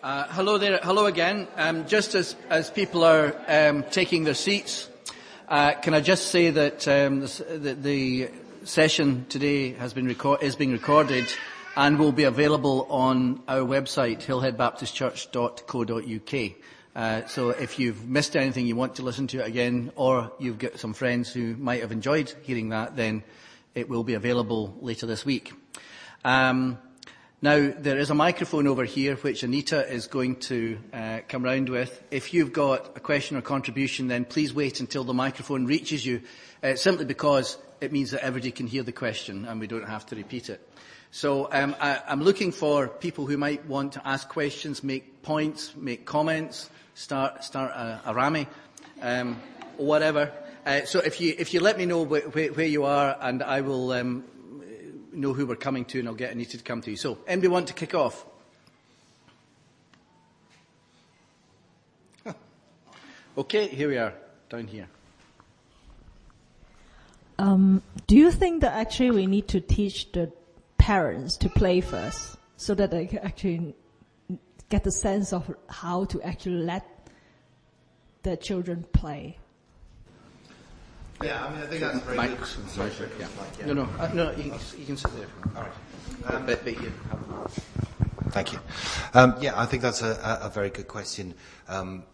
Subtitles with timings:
[0.00, 0.78] Uh, hello there.
[0.80, 1.48] Hello again.
[1.56, 4.88] Um, just as, as people are um, taking their seats,
[5.48, 8.30] uh, can I just say that um, the, the,
[8.62, 10.08] session today has been
[10.40, 11.26] is being recorded
[11.74, 16.52] and will be available on our website, hillheadbaptistchurch.co.uk.
[16.94, 20.58] Uh, so if you've missed anything, you want to listen to it again, or you've
[20.58, 23.24] got some friends who might have enjoyed hearing that, then
[23.74, 25.52] it will be available later this week.
[26.24, 26.78] Um,
[27.40, 31.68] now, there is a microphone over here which Anita is going to uh, come round
[31.68, 32.02] with.
[32.10, 36.22] If you've got a question or contribution, then please wait until the microphone reaches you,
[36.64, 40.04] uh, simply because it means that everybody can hear the question and we don't have
[40.06, 40.68] to repeat it.
[41.12, 45.76] So um, I, I'm looking for people who might want to ask questions, make points,
[45.76, 48.48] make comments, start, start a, a rami,
[49.00, 49.40] um,
[49.76, 50.32] whatever.
[50.66, 53.44] Uh, so if you, if you let me know wh- wh- where you are and
[53.44, 54.24] I will um,
[55.18, 56.96] know who we're coming to and I'll get Anita to come to you.
[56.96, 58.24] So, anybody want to kick off?
[63.38, 64.14] Okay, here we are,
[64.48, 64.88] down here.
[67.38, 70.32] Um, do you think that actually we need to teach the
[70.76, 73.76] parents to play first so that they can actually
[74.70, 76.84] get the sense of how to actually let
[78.24, 79.38] their children play?
[81.22, 82.46] Yeah, I mean, I think that's very Mike, good.
[82.46, 83.26] sorry, Sorry, yeah.
[83.58, 83.66] yeah.
[83.66, 85.26] No, no, uh, no, you, you can sit there.
[85.56, 85.72] All right.
[86.32, 87.62] Um, but, but you have
[88.30, 88.60] Thank you.
[89.14, 91.34] Um, yeah, I think that's a, a, a very good question.
[91.66, 92.04] Um,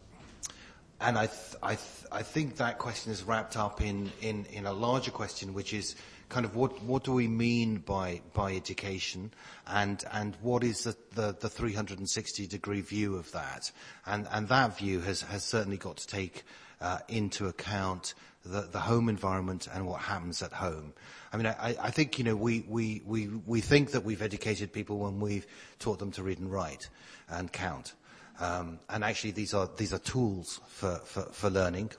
[1.01, 4.65] and I, th- I, th- I think that question is wrapped up in, in, in
[4.65, 5.97] a larger question, which is
[6.31, 9.33] kind of what, what do we mean by, by education
[9.67, 13.71] and, and what is the, the, the 360 degree view of that?
[14.07, 16.45] And, and that view has, has certainly got to take
[16.81, 18.15] uh, into account
[18.45, 20.93] the, the home environment and what happens at home.
[21.33, 24.73] I mean, I, I think, you know, we, we, we, we think that we've educated
[24.73, 25.47] people when we've
[25.79, 26.89] taught them to read and write
[27.29, 27.95] and count.
[28.41, 31.91] Um, and actually these are, these are tools for, for, for learning.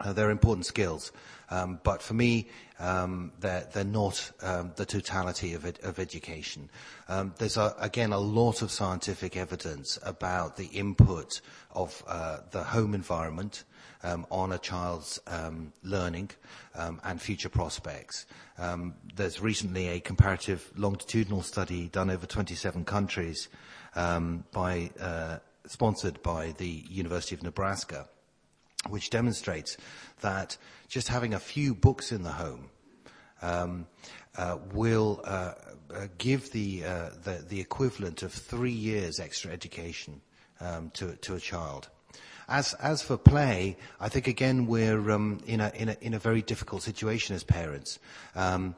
[0.00, 1.12] Uh, they're important skills.
[1.48, 2.48] Um, but for me,
[2.78, 6.68] um, they're, they're not um, the totality of, ed- of education.
[7.08, 11.40] Um, there's, a, again, a lot of scientific evidence about the input
[11.72, 13.64] of uh, the home environment
[14.02, 16.30] um, on a child's um, learning
[16.74, 18.26] um, and future prospects.
[18.58, 23.48] Um, there's recently a comparative longitudinal study done over 27 countries
[23.94, 28.08] um, by, uh, sponsored by the University of Nebraska,
[28.88, 29.76] which demonstrates
[30.20, 30.56] that
[30.88, 32.70] just having a few books in the home
[33.42, 33.86] um,
[34.36, 35.52] uh, will uh,
[35.94, 40.20] uh, give the, uh, the, the equivalent of three years extra education
[40.60, 41.88] um, to, to a child.
[42.48, 46.18] As, as for play, I think again we're um, in, a, in, a, in a
[46.18, 47.98] very difficult situation as parents.
[48.36, 48.76] Um,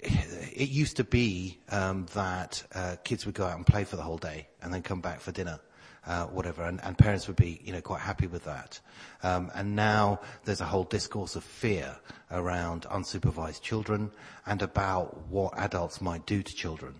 [0.00, 4.02] it used to be um, that uh, kids would go out and play for the
[4.02, 5.58] whole day and then come back for dinner.
[6.06, 8.80] Uh, whatever, and, and, parents would be, you know, quite happy with that.
[9.22, 11.96] Um, and now there's a whole discourse of fear
[12.30, 14.10] around unsupervised children
[14.46, 16.94] and about what adults might do to children.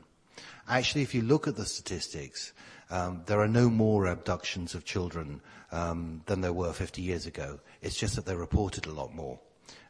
[0.69, 2.53] Actually, if you look at the statistics,
[2.91, 5.41] um, there are no more abductions of children
[5.71, 7.61] than there were 50 years ago.
[7.83, 9.39] It's just that they're reported a lot more.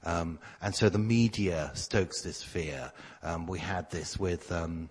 [0.04, 2.92] Um, and so the media stokes this fear.
[3.22, 4.88] Um, we had this with um,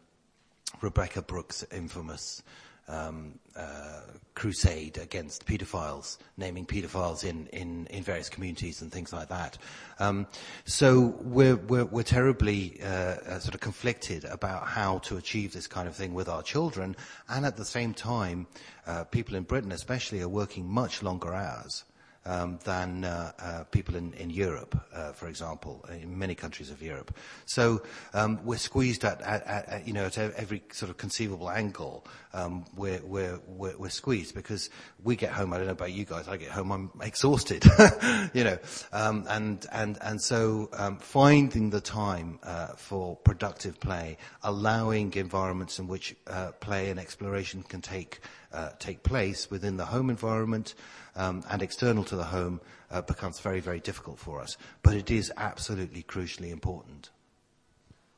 [0.81, 2.43] Rebekah Brooks' infamous
[2.87, 4.01] um, uh,
[4.35, 9.57] crusade against paedophiles, naming paedophiles in, in, in various communities and things like that.
[9.99, 10.27] Um,
[10.65, 15.65] so we're, we're, we're terribly uh, uh, sort of conflicted about how to achieve this
[15.65, 16.95] kind of thing with our children,
[17.29, 18.45] and at the same time,
[18.85, 21.83] uh, people in Britain especially are working much longer hours
[22.27, 26.81] um, than uh, uh, people in, in Europe, uh, for example, in many countries of
[26.81, 27.15] Europe.
[27.45, 27.81] So
[28.13, 32.05] um, we're squeezed at, at, at, you know, at every sort of conceivable angle.
[32.33, 34.69] Um, we're, we're, we're, we're, squeezed because
[35.01, 35.53] we get home.
[35.53, 36.27] I don't know about you guys.
[36.27, 36.71] I get home.
[36.71, 37.63] I'm exhausted,
[38.33, 38.59] you know,
[38.91, 45.79] um, and and and so um, finding the time uh, for productive play, allowing environments
[45.79, 48.19] in which uh, play and exploration can take
[48.53, 50.75] uh, take place within the home environment
[51.17, 54.55] um, and external to the home uh, becomes very, very difficult for us.
[54.83, 57.09] But it is absolutely crucially important.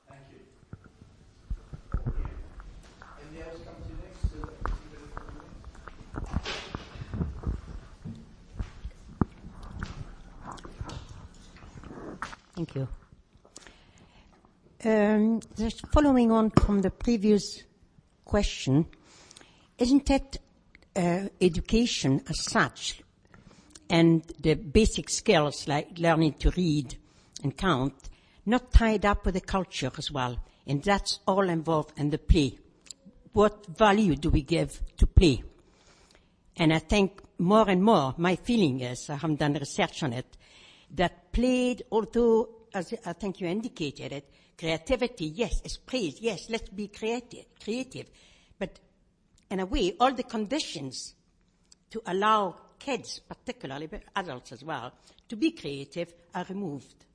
[0.07, 0.40] Thank you.
[3.22, 4.30] Anybody else come to next?
[12.56, 12.88] Thank you.
[14.81, 17.63] Um, just following on from the previous
[18.24, 18.86] question,
[19.78, 20.38] isn't that
[21.00, 23.01] uh, education as such
[23.90, 26.96] and the basic skills like learning to read
[27.44, 28.10] and count
[28.46, 30.38] not tied up with the culture as well?
[30.68, 32.60] And that's all involved in the play
[33.34, 35.44] what value do we give to play?
[36.57, 40.25] And I think more and more, my feeling is, I haven't done research on it,
[40.96, 46.69] that played, although, as I think you indicated it, creativity, yes, is praised, yes, let's
[46.69, 48.07] be creative, creative.
[48.57, 48.80] But
[49.51, 51.16] in a way, all the conditions
[51.92, 54.94] to allow kids, particularly, but adults as well,
[55.28, 57.06] to be creative are removed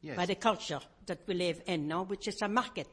[0.00, 0.16] Yes.
[0.16, 2.86] by the culture that we live in now, which is a market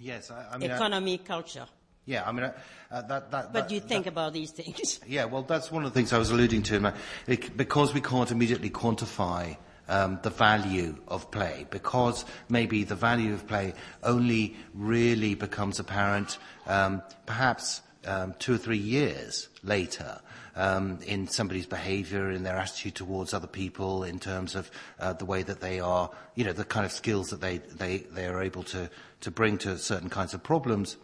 [0.00, 1.66] Yes, I, I mean, I- economy culture.
[2.06, 4.98] yeah, I mean, uh, that, that, do you think that- about these things?
[5.06, 6.94] Yeah, well, that's one of the things I was alluding to.
[7.26, 9.56] It- Because we can't immediately quantify
[9.90, 16.38] um, the value of play, because maybe the value of play only really becomes apparent
[16.66, 20.20] um, perhaps um, two or three years later
[20.56, 25.24] um, in somebody's behaviour, in their attitude towards other people, in terms of uh, the
[25.24, 28.42] way that they are, you know, the kind of skills that they, they, they are
[28.42, 28.88] able to,
[29.20, 30.96] to bring to certain kinds of problems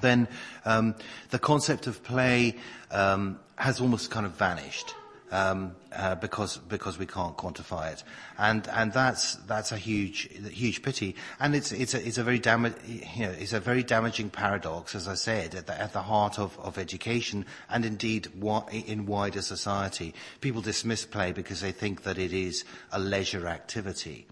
[0.00, 0.26] then
[0.64, 0.94] um,
[1.28, 2.56] the concept of play
[2.90, 4.94] um, has almost kind of vanished
[5.34, 8.04] um, uh, because because we can't quantify it,
[8.38, 12.38] and and that's that's a huge huge pity, and it's it's a it's a very
[12.38, 16.02] dama- you know it's a very damaging paradox, as I said, at the, at the
[16.02, 18.28] heart of, of education and indeed
[18.70, 20.14] in wider society.
[20.40, 24.26] People dismiss play because they think that it is a leisure activity.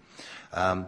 [0.53, 0.87] Um,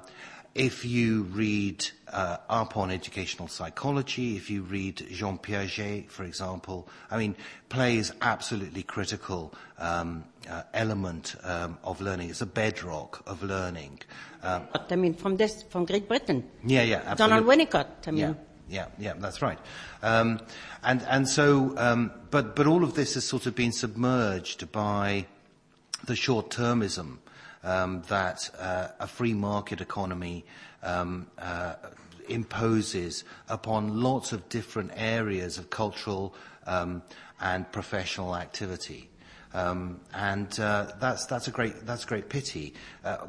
[0.56, 6.88] if you read uh, up on educational psychology, if you read Jean Piaget, for example,
[7.12, 7.36] I mean,
[7.68, 12.30] play is absolutely critical um, uh, element um, of learning.
[12.30, 14.00] It's a bedrock of learning.
[14.44, 16.50] Um, But, I mean, from this, from Great Britain.
[16.66, 17.18] yeah, yeah, absolutely.
[17.18, 18.20] Donald Winnicott, I mean.
[18.20, 18.34] Yeah,
[18.70, 19.60] yeah, yeah, that's right.
[20.02, 20.40] Um,
[20.84, 25.26] and and so, um, but but all of this has sort of been submerged by
[26.06, 27.18] the short-termism
[27.66, 30.46] um, that uh, a free market economy
[30.84, 31.74] um, uh,
[32.30, 36.34] imposes upon lots of different areas of cultural
[36.68, 37.02] um,
[37.42, 39.10] and professional activity.
[39.54, 42.74] Um, and uh, that's that's a great that's a great pity.
[43.06, 43.20] Uh,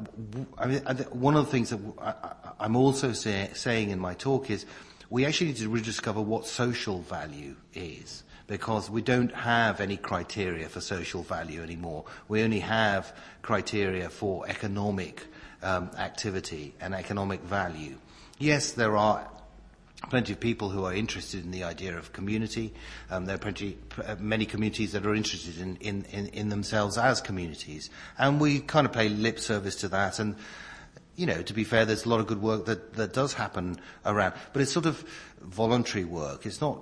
[0.58, 0.80] I mean,
[1.12, 4.66] one of the things that I, am also say, saying in my talk is
[5.08, 10.68] we actually need to rediscover what social value is because we don't have any criteria
[10.68, 12.04] for social value anymore.
[12.28, 15.26] We only have criteria for economic
[15.62, 17.96] um, activity and economic value.
[18.38, 19.28] Yes, there are
[20.10, 22.72] plenty of people who are interested in the idea of community.
[23.10, 26.98] Um, there are plenty, uh, many communities that are interested in, in, in, in themselves
[26.98, 27.90] as communities.
[28.18, 30.18] And we kind of pay lip service to that.
[30.18, 30.36] And,
[31.16, 33.80] you know, to be fair, there's a lot of good work that, that does happen
[34.04, 34.34] around.
[34.52, 35.02] But it's sort of
[35.40, 36.46] voluntary work.
[36.46, 36.78] It's not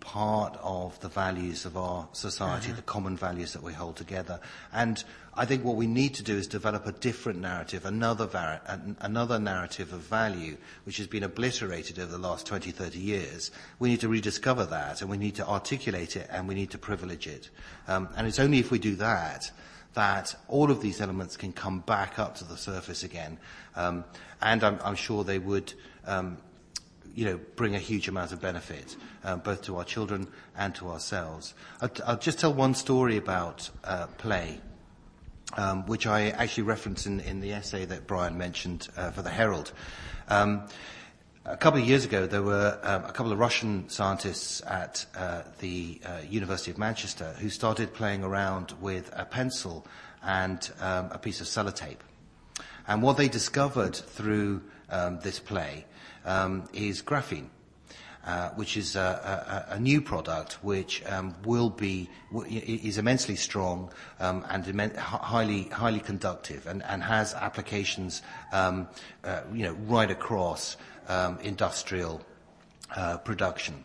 [0.00, 4.40] part of the values of our society, the common values that we hold together.
[4.72, 5.02] And
[5.34, 8.96] I think what we need to do is develop a different narrative, another, var- an-
[9.00, 13.50] another narrative of value, which has been obliterated over the last 20, 30 years.
[13.78, 16.78] We need to rediscover that, and we need to articulate it, and we need to
[16.78, 17.50] privilege it.
[17.86, 19.50] Um, and it's only if we do that
[19.94, 23.38] that all of these elements can come back up to the surface again.
[23.74, 24.04] Um,
[24.40, 25.72] and I'm, I'm sure they would
[26.06, 26.36] um,
[27.14, 30.88] you know, bring a huge amount of benefit, um, both to our children and to
[30.88, 31.54] ourselves.
[31.80, 34.60] I'll, I'll just tell one story about uh, play,
[35.56, 39.30] um, which I actually reference in, in the essay that Brian mentioned uh, for the
[39.30, 39.72] Herald.
[40.28, 40.68] Um,
[41.44, 45.42] a couple of years ago, there were um, a couple of Russian scientists at uh,
[45.60, 49.86] the uh, University of Manchester who started playing around with a pencil
[50.22, 51.98] and um, a piece of sellotape.
[52.86, 55.86] And what they discovered through um, this play
[56.72, 57.48] is graphene.
[58.28, 62.10] Uh, which is a, new product which um, will be
[62.50, 68.20] is immensely strong um, and highly conductive and, has applications
[68.52, 68.86] um,
[69.24, 70.76] uh, you know right across
[71.08, 72.20] um, industrial
[72.94, 73.82] uh, production.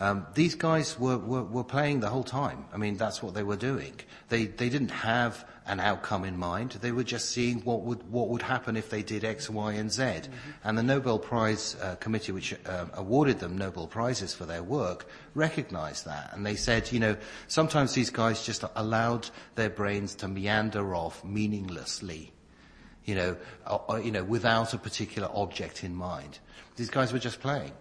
[0.00, 2.64] Um, these guys were, playing the whole time.
[2.72, 3.94] I mean, that's what they were doing.
[4.28, 6.72] They didn't have an outcome in mind.
[6.72, 9.90] They were just seeing what would, what would happen if they did X, Y, and
[9.90, 10.22] Z.
[10.62, 15.06] And the Nobel Prize uh, Committee, which um, awarded them Nobel Prizes for their work,
[15.34, 16.30] recognized that.
[16.34, 17.16] And they said, you know,
[17.48, 22.34] sometimes these guys just allowed their brains to meander off meaninglessly
[23.04, 23.36] you know,
[23.70, 26.38] or, or, you know, without a particular object in mind.
[26.76, 27.72] These guys were just playing.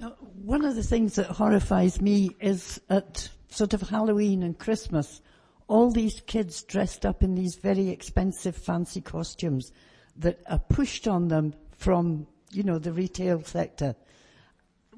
[0.00, 5.22] Now, One of the things that horrifies me is at sort of Halloween and Christmas,
[5.68, 9.72] all these kids dressed up in these very expensive fancy costumes
[10.16, 13.94] that are pushed on them from, you know, the retail sector.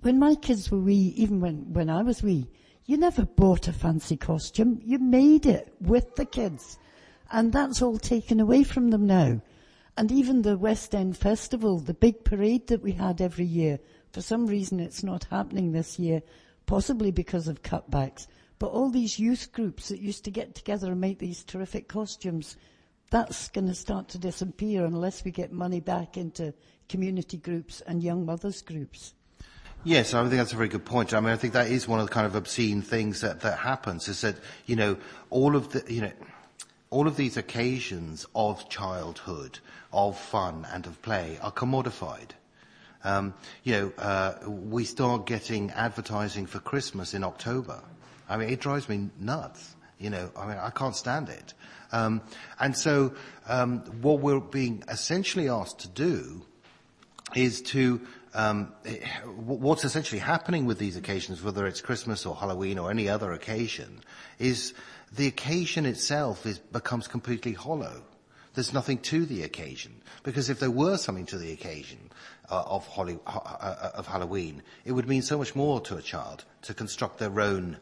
[0.01, 2.49] When my kids were wee, even when, when I was wee,
[2.87, 4.81] you never bought a fancy costume.
[4.83, 6.79] You made it with the kids.
[7.31, 9.41] And that's all taken away from them now.
[9.97, 13.81] And even the West End Festival, the big parade that we had every year,
[14.13, 16.23] for some reason it's not happening this year,
[16.67, 18.27] possibly because of cutbacks.
[18.59, 22.57] But all these youth groups that used to get together and make these terrific costumes,
[23.11, 26.55] that's going to start to disappear unless we get money back into
[26.89, 29.15] community groups and young mothers groups.
[29.85, 31.15] Yes, I think that's a very good point.
[31.15, 33.59] I mean, I think that is one of the kind of obscene things that, that
[33.59, 34.97] happens is that, you know,
[35.31, 36.13] all of the, you know,
[36.91, 39.59] all of these occasions of childhood,
[39.93, 42.31] of fun and of play are commodified.
[43.05, 47.81] Um, you know, uh, we start getting advertising for Christmas in October.
[48.29, 49.75] I mean, it drives me nuts.
[49.99, 51.55] You know, I mean, I can't stand it.
[51.93, 52.21] Um,
[52.61, 53.15] and so,
[53.49, 56.43] um, what we're being essentially asked to do
[57.35, 58.01] is to
[58.35, 58.73] um,
[59.25, 64.01] what's essentially happening with these occasions, whether it's Christmas or Halloween or any other occasion,
[64.39, 64.75] is
[65.13, 68.03] the occasion itself is, becomes completely hollow.
[68.55, 70.03] There's nothing to the occasion.
[70.23, 72.11] Because if there were something to the occasion
[72.51, 76.03] uh, of, Holly, uh, uh, of, Halloween, it would mean so much more to a
[76.03, 77.79] child to construct their own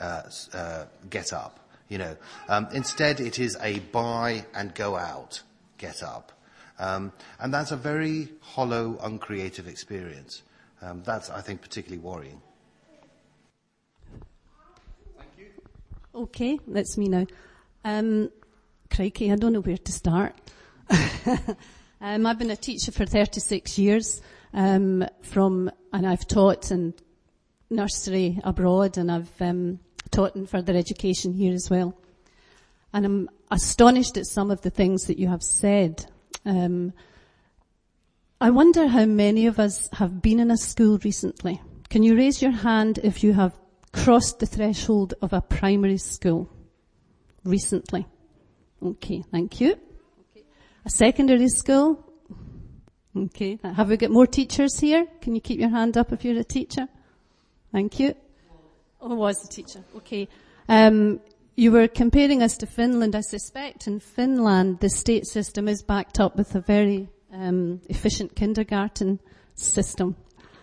[0.00, 1.60] uh, uh, get up.
[1.88, 2.16] You know,
[2.48, 5.42] um, instead it is a buy and go out
[5.78, 6.32] get up.
[6.78, 10.42] Um, and that's a very hollow, uncreative experience.
[10.82, 12.40] Um, that's, I think, particularly worrying.
[15.16, 15.46] Thank you.
[16.14, 17.26] Okay, that's me now.
[17.84, 18.30] Um,
[18.90, 20.34] crikey, I don't know where to start.
[22.00, 24.20] um, I've been a teacher for 36 years,
[24.52, 26.94] um, from, and I've taught in
[27.70, 31.94] nursery abroad, and I've um, taught in further education here as well.
[32.92, 36.06] And I'm astonished at some of the things that you have said.
[36.44, 36.92] Um,
[38.40, 41.60] I wonder how many of us have been in a school recently.
[41.90, 43.58] Can you raise your hand if you have
[43.92, 46.48] crossed the threshold of a primary school
[47.44, 48.06] recently?
[48.82, 49.72] Okay, thank you.
[49.72, 50.44] Okay.
[50.84, 52.04] A secondary school?
[53.16, 55.06] Okay, have we got more teachers here?
[55.20, 56.86] Can you keep your hand up if you're a teacher?
[57.72, 58.14] Thank you.
[59.00, 59.84] Oh, was the teacher.
[59.96, 60.28] Okay.
[60.68, 61.20] Um,
[61.56, 63.14] you were comparing us to Finland.
[63.14, 68.34] I suspect in Finland the state system is backed up with a very um, efficient
[68.34, 69.18] kindergarten
[69.54, 70.16] system.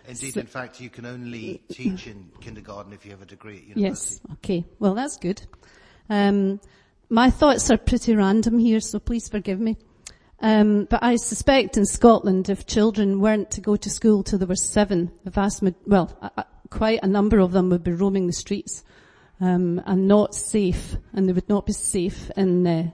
[0.08, 3.58] Indeed, so, in fact, you can only teach in kindergarten if you have a degree
[3.58, 3.82] at university.
[3.82, 4.65] Yes, okay.
[4.80, 5.42] Well, that's good.
[6.10, 6.60] Um,
[7.10, 9.77] my thoughts are pretty random here, so please forgive me.
[10.42, 14.46] Um, but I suspect in Scotland, if children weren't to go to school till they
[14.46, 18.34] were seven, the vast, well, uh, quite a number of them would be roaming the
[18.34, 18.84] streets
[19.41, 22.91] um, and not safe, and they would not be safe in, uh,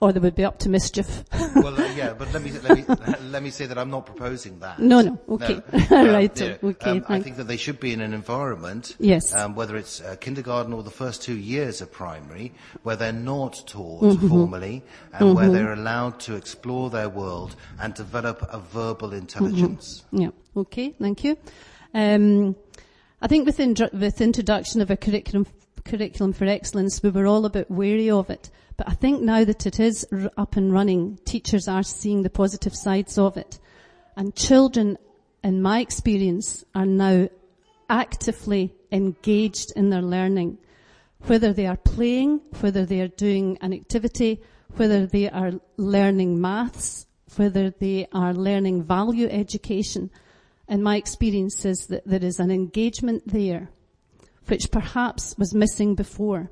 [0.00, 1.24] or they would be up to mischief.
[1.56, 2.84] well, uh, yeah, but let me let me
[3.30, 4.78] let me say that I'm not proposing that.
[4.78, 6.12] No, no, okay, no.
[6.12, 6.90] right, um, okay.
[6.90, 10.16] Um, I think that they should be in an environment, yes, um, whether it's uh,
[10.20, 12.52] kindergarten or the first two years of primary,
[12.82, 14.28] where they're not taught mm-hmm.
[14.28, 15.34] formally and mm-hmm.
[15.34, 20.04] where they're allowed to explore their world and develop a verbal intelligence.
[20.12, 20.22] Mm-hmm.
[20.22, 20.30] Yeah.
[20.56, 20.94] Okay.
[21.00, 21.36] Thank you.
[23.24, 25.46] I think with, in, with introduction of a curriculum
[25.84, 28.50] curriculum for excellence, we were all a bit wary of it.
[28.76, 32.30] But I think now that it is r- up and running, teachers are seeing the
[32.30, 33.60] positive sides of it.
[34.16, 34.98] And children,
[35.44, 37.28] in my experience, are now
[37.88, 40.58] actively engaged in their learning.
[41.26, 44.40] Whether they are playing, whether they are doing an activity,
[44.76, 50.10] whether they are learning maths, whether they are learning value education.
[50.72, 53.68] In my experience is that there is an engagement there
[54.46, 56.50] which perhaps was missing before.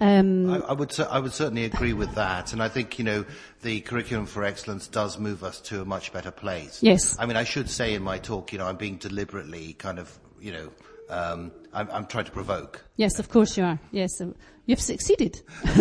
[0.00, 3.24] Um, I, I, would I would certainly agree with that, and I think you know
[3.62, 6.84] the curriculum for excellence does move us to a much better place.
[6.84, 7.18] Yes.
[7.18, 10.16] I mean, I should say in my talk, you know, I'm being deliberately kind of,
[10.40, 10.70] you know,
[11.08, 12.84] um, I'm, I'm, trying to provoke.
[12.94, 13.80] Yes, of course you are.
[13.90, 14.22] Yes,
[14.66, 15.42] you've succeeded.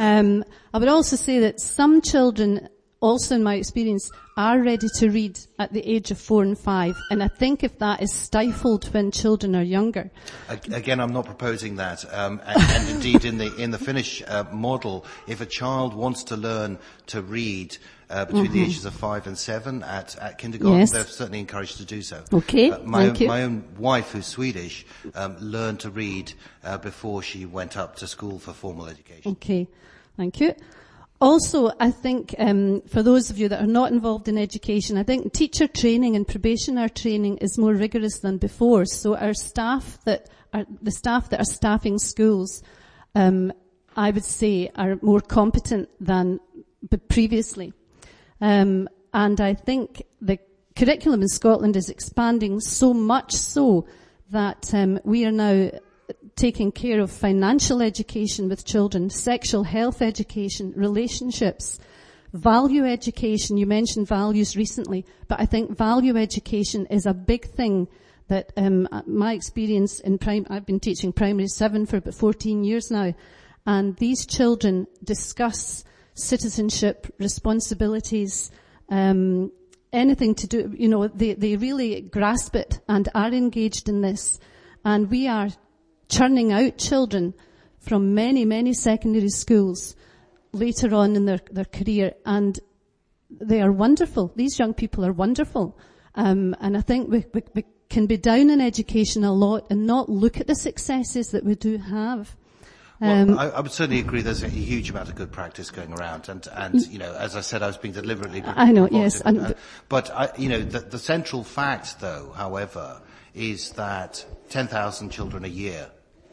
[0.00, 0.42] um,
[0.74, 2.68] I would also say that some children
[3.00, 6.96] also in my experience, are ready to read at the age of four and five.
[7.10, 10.10] And I think if that is stifled when children are younger.
[10.48, 12.04] Again, I'm not proposing that.
[12.12, 16.24] Um, and, and, indeed, in the, in the Finnish uh, model, if a child wants
[16.24, 17.76] to learn to read,
[18.10, 18.54] uh, between mm-hmm.
[18.54, 20.90] the ages of five and seven at, at kindergarten, yes.
[20.90, 22.24] they're certainly encouraged to do so.
[22.32, 23.28] Okay, uh, my, thank own, you.
[23.28, 26.32] my own wife, who's Swedish, um, learned to read
[26.64, 29.32] uh, before she went up to school for formal education.
[29.32, 29.68] Okay,
[30.16, 30.54] thank you.
[31.20, 35.02] Also, I think um, for those of you that are not involved in education, I
[35.02, 38.86] think teacher training and probationary training is more rigorous than before.
[38.86, 42.62] So our staff that are the staff that are staffing schools,
[43.14, 43.52] um,
[43.96, 46.40] I would say, are more competent than
[47.08, 47.74] previously.
[48.40, 50.38] Um, and I think the
[50.74, 53.86] curriculum in Scotland is expanding so much so
[54.30, 55.70] that um, we are now
[56.40, 61.78] taking care of financial education with children, sexual health education, relationships.
[62.32, 67.88] value education, you mentioned values recently, but I think value education is a big thing
[68.28, 72.90] that um, my experience in prime, I've been teaching primary seven for about 14 years
[72.90, 73.12] now,
[73.66, 78.50] and these children discuss citizenship, responsibilities,
[78.88, 79.50] um,
[79.92, 84.38] anything to do, you know, they, they really grasp it and are engaged in this.
[84.84, 85.48] And we are
[86.10, 87.32] churning out children
[87.78, 89.96] from many, many secondary schools
[90.52, 92.60] later on in their, their career and
[93.30, 94.32] they are wonderful.
[94.36, 95.78] These young people are wonderful.
[96.14, 99.86] Um, and I think we, we, we can be down in education a lot and
[99.86, 102.36] not look at the successes that we do have.
[103.00, 104.20] Well, um, I, I, would certainly agree.
[104.20, 107.40] There's a huge amount of good practice going around, and and you know, as I
[107.40, 108.42] said, I was being deliberately.
[108.44, 109.54] I know, yes, and, uh,
[109.88, 113.00] but I, you know, the, the, central fact, though, however,
[113.34, 115.90] is that 10,000 children a year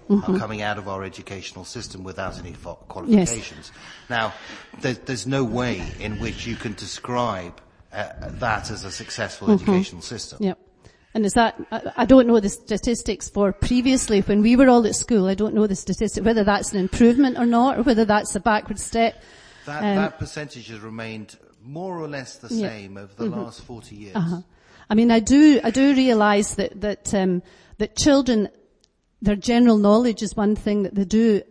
[0.10, 0.36] mm-hmm.
[0.36, 2.54] are coming out of our educational system without any
[2.88, 3.72] qualifications.
[3.74, 4.10] Yes.
[4.10, 4.34] Now,
[4.82, 7.62] there, there's no way in which you can describe
[7.92, 9.64] uh, that as a successful mm-hmm.
[9.64, 10.40] educational system.
[10.42, 10.60] Yep.
[11.14, 11.60] And is that,
[11.98, 15.56] I don't know the statistics for previously when we were all at school, I don't
[15.56, 19.20] know the statistics, whether that's an improvement or not, or whether that's a backward step.
[19.66, 22.70] That, um, that percentage has remained more or less the yeah.
[22.70, 23.40] same over the mm-hmm.
[23.40, 24.16] last 40 years.
[24.16, 24.42] Uh-huh.
[24.90, 27.42] I mean, I do, I do realise that, that, um,
[27.80, 28.50] that children,
[29.22, 31.42] their general knowledge is one thing that they do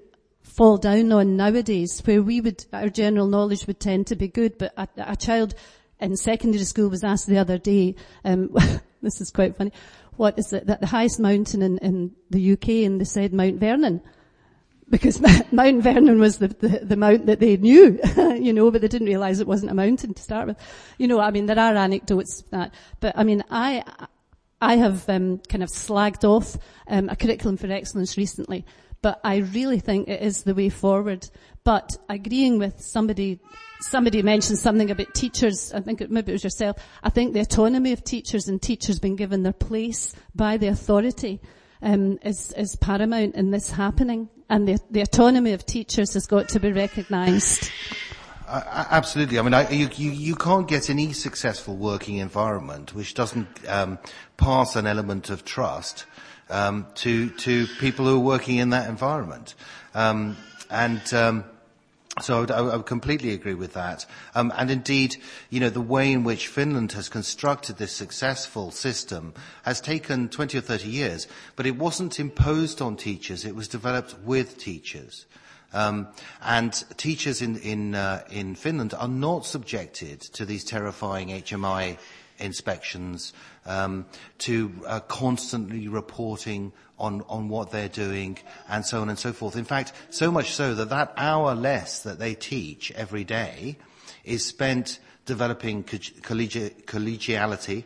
[0.42, 4.56] fall down on nowadays, where we would, our general knowledge would tend to be good,
[4.58, 5.54] but a, a child
[6.00, 7.94] in secondary school was asked the other day,
[8.24, 8.50] um,
[9.02, 9.72] this is quite funny.
[10.16, 10.66] What is it?
[10.66, 14.00] That the highest mountain in, in the UK, and they said Mount Vernon.
[14.88, 15.20] Because
[15.52, 19.08] Mount Vernon was the, the, the mountain that they knew, you know, but they didn't
[19.08, 20.56] realise it wasn't a mountain to start with.
[20.96, 23.82] You know, I mean, there are anecdotes that, but I mean, I,
[24.60, 26.56] I have um, kind of slagged off
[26.88, 28.64] um, a curriculum for excellence recently,
[29.02, 31.28] but I really think it is the way forward.
[31.64, 33.40] But agreeing with somebody
[33.80, 35.72] somebody mentioned something about teachers.
[35.72, 36.76] I think it, maybe it was yourself.
[37.02, 41.40] I think the autonomy of teachers and teachers being given their place by the authority
[41.82, 44.28] um, is, is paramount in this happening.
[44.48, 47.70] And the, the autonomy of teachers has got to be recognised.
[48.46, 49.40] Uh, absolutely.
[49.40, 53.98] I mean, I, you, you, you, can't get any successful working environment which doesn't um,
[54.36, 56.04] pass an element of trust
[56.48, 59.56] um, to to people who are working in that environment.
[59.94, 60.36] Um,
[60.70, 61.44] and um,
[62.20, 64.06] so I I completely agree with that.
[64.36, 65.16] Um, and indeed,
[65.50, 70.56] you know, the way in which Finland has constructed this successful system has taken 20
[70.58, 75.26] or 30 years, but it wasn't imposed on teachers, it was developed with teachers.
[75.76, 76.08] Um,
[76.40, 81.98] and teachers in, in, uh, in Finland are not subjected to these terrifying HMI
[82.38, 83.34] inspections,
[83.66, 84.06] um,
[84.38, 88.38] to uh, constantly reporting on, on what they're doing
[88.70, 89.54] and so on and so forth.
[89.54, 93.76] In fact, so much so that that hour less that they teach every day
[94.24, 97.84] is spent developing collegi- collegiality,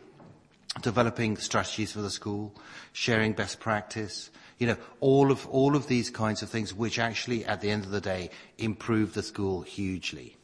[0.81, 2.55] developing strategies for the school,
[2.93, 7.43] sharing best practice, you know, all of, all of these kinds of things which actually
[7.45, 10.37] at the end of the day improve the school hugely.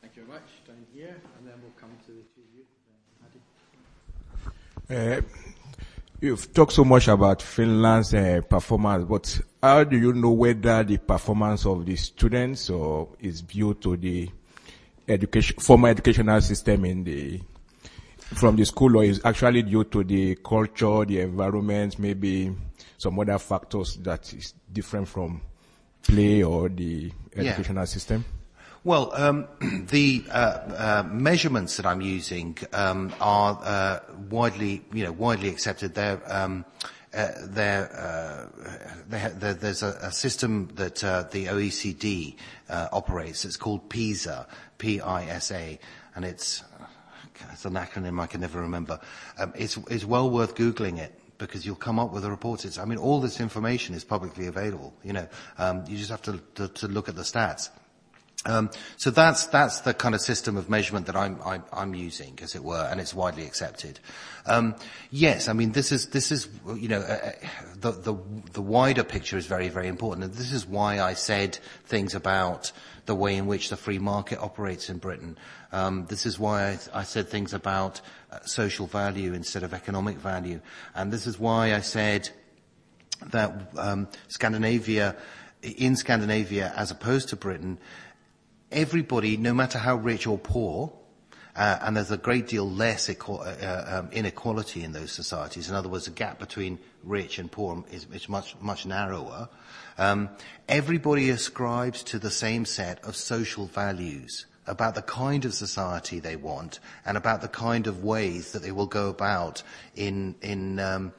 [0.00, 0.48] Thank you very much.
[0.66, 2.40] Down here, and then we'll come to the two
[4.96, 4.96] of you.
[4.96, 5.20] Uh,
[6.22, 10.96] You've talked so much about Finland's uh, performance, but how do you know whether the
[10.96, 14.28] performance of the students or is due to the
[15.06, 17.40] education, formal educational system in the
[18.34, 22.54] from the school, or is actually due to the culture, the environment, maybe
[22.96, 25.40] some other factors that is different from
[26.02, 27.84] play or the educational yeah.
[27.84, 28.24] system?
[28.84, 29.48] Well, um,
[29.90, 35.94] the uh, uh, measurements that I'm using um, are uh, widely, you know, widely accepted.
[35.94, 36.64] They're, um,
[37.12, 42.36] uh, they're, uh, they're, they're, there's a, a, system that uh, the OECD
[42.68, 43.44] operates.
[43.44, 44.46] It's called PISA,
[44.78, 45.78] P-I-S-A,
[46.14, 46.62] and it's
[47.52, 49.00] it's an acronym I can never remember.
[49.38, 52.64] Um, it's, it's well worth googling it because you'll come up with the reports.
[52.64, 54.92] It's, I mean, all this information is publicly available.
[55.04, 57.70] You know, um, you just have to, to, to look at the stats.
[58.46, 62.38] Um, so that's that's the kind of system of measurement that I'm I'm, I'm using,
[62.40, 63.98] as it were, and it's widely accepted.
[64.46, 64.76] Um,
[65.10, 67.32] yes, I mean this is this is you know uh, uh,
[67.74, 68.14] the the
[68.52, 72.70] the wider picture is very very important, and this is why I said things about
[73.06, 75.36] the way in which the free market operates in Britain.
[75.72, 80.16] Um, this is why I, I said things about uh, social value instead of economic
[80.16, 80.60] value,
[80.94, 82.30] and this is why I said
[83.26, 85.16] that um, Scandinavia,
[85.60, 87.78] in Scandinavia, as opposed to Britain
[88.70, 90.92] everybody, no matter how rich or poor,
[91.58, 95.68] Uh, and there's a great deal less equal, uh, uh, um, inequality in those societies.
[95.68, 99.48] In other words, the gap between rich and poor is, is much, much narrower.
[99.98, 100.28] Um,
[100.68, 106.36] everybody ascribes to the same set of social values about the kind of society they
[106.36, 109.64] want and about the kind of ways that they will go about
[109.96, 111.12] in, in um,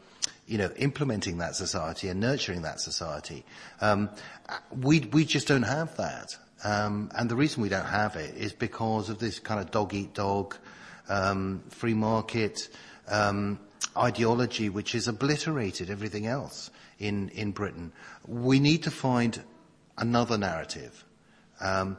[0.47, 3.43] you know, implementing that society and nurturing that society.
[3.81, 4.09] Um,
[4.71, 6.37] we, we just don't have that.
[6.63, 9.93] Um, and the reason we don't have it is because of this kind of dog
[9.93, 10.55] eat dog,
[11.07, 12.69] um, free market
[13.07, 13.59] um,
[13.97, 16.69] ideology, which has obliterated everything else
[16.99, 17.91] in in Britain.
[18.27, 19.41] We need to find
[19.97, 21.05] another narrative.
[21.59, 21.97] Um,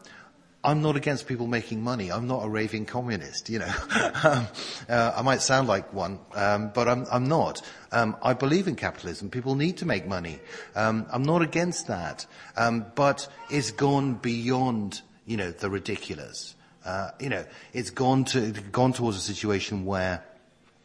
[0.62, 2.12] I'm not against people making money.
[2.12, 3.72] I'm not a raving communist, you know.
[4.22, 4.46] um,
[4.88, 7.62] uh, I might sound like one, um, but I'm, I'm not.
[7.92, 9.30] Um, I believe in capitalism.
[9.30, 10.38] People need to make money.
[10.76, 12.26] Um, I'm not against that,
[12.56, 16.54] um, but it's gone beyond, you know, the ridiculous.
[16.84, 20.24] Uh, you know, it's gone to gone towards a situation where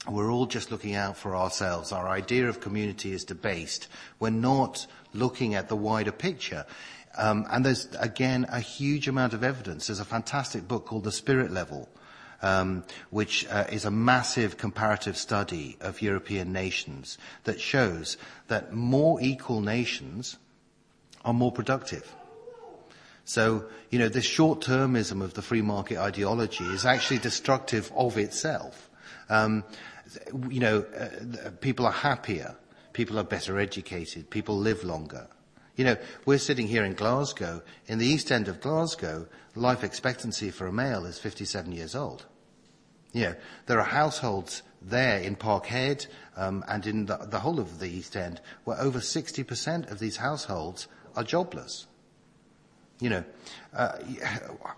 [0.09, 1.91] we're all just looking out for ourselves.
[1.91, 3.87] Our idea of community is debased.
[4.19, 6.65] We're not looking at the wider picture.
[7.17, 9.87] Um, and there's, again, a huge amount of evidence.
[9.87, 11.89] There's a fantastic book called The Spirit Level,
[12.45, 18.17] um, which uh, is a massive comparative study of European nations that shows
[18.49, 20.37] that more equal nations
[21.25, 22.13] are more productive.
[23.23, 28.91] So, you know, this short-termism of the free market ideology is actually destructive of itself.
[29.27, 29.63] Um,
[30.47, 32.55] you know, uh, people are happier,
[32.93, 35.27] people are better educated, people live longer.
[35.77, 37.63] You know, we're sitting here in Glasgow.
[37.87, 42.27] In the east end of Glasgow, life expectancy for a male is 57 years old.
[43.15, 43.35] You know,
[43.67, 48.17] there are households there in Parkhead um, and in the, the whole of the East
[48.17, 51.87] End where over 60% of these households are jobless.
[52.99, 53.23] You know,
[53.73, 53.99] uh,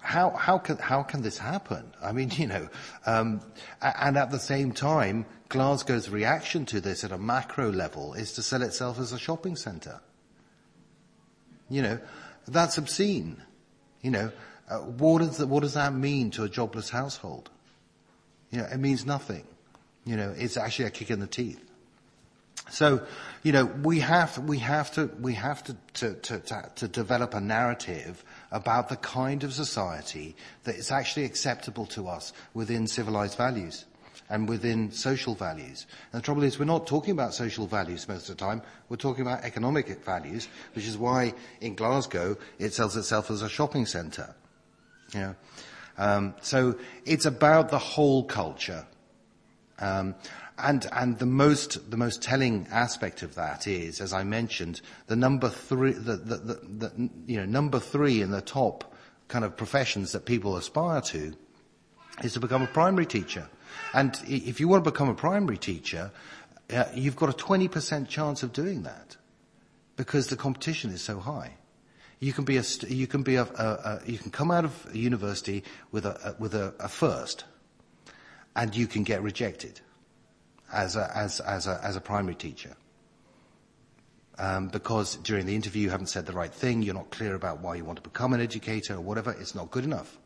[0.02, 1.92] how, how, can, how can this happen?
[2.00, 2.70] I mean, you know,
[3.08, 3.42] um,
[3.82, 8.44] and at the same time, Glasgow's reaction to this at a macro level is to
[8.44, 10.00] sell itself as a shopping centre.
[11.72, 12.00] You know,
[12.48, 13.42] that's obscene.
[14.04, 14.32] You know,
[14.70, 17.50] uh, what, does what does that mean to a jobless household?
[18.52, 19.44] You know, it means nothing.
[20.06, 21.64] You know, it's actually a kick in the teeth.
[22.70, 23.06] So,
[23.44, 27.40] you know, we have, we have to, we have to, to, to, to, develop a
[27.40, 33.86] narrative about the kind of society that is actually acceptable to us within civilized values
[34.30, 35.88] and within social values.
[36.12, 38.98] And the trouble is we're not talking about social values most of the time, we're
[38.98, 43.86] talking about economic values, which is why in Glasgow it sells itself as a shopping
[43.86, 44.36] centre.
[45.14, 45.36] You know?
[45.98, 48.86] Um, so it's about the whole culture.
[49.80, 50.16] Um,
[50.58, 55.16] and, and the most, the most telling aspect of that is, as I mentioned, the
[55.16, 58.96] number three, the, the, the, the you know, number three in the top
[59.28, 61.34] kind of professions that people aspire to
[62.24, 63.48] is to become a primary teacher.
[63.94, 66.12] And if you want to become a primary teacher,
[66.74, 69.16] uh, you've got a 20% chance of doing that
[69.96, 71.56] because the competition is so high.
[72.20, 74.96] You can be a, you can be a, a, a you can come out of
[74.96, 77.46] university with a, with a, a first,
[78.56, 79.82] and you can get rejected
[80.74, 82.76] as a, as, as a, as a primary teacher.
[84.40, 87.62] Um, because during the interview you haven't said the right thing, you're not clear about
[87.62, 90.18] why you want to become an educator or whatever, it's not good enough.